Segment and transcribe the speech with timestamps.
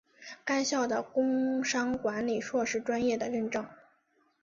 [0.43, 3.63] 该校的工商管理硕士专业的认证。